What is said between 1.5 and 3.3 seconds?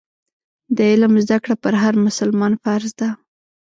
پر هر مسلمان فرض ده.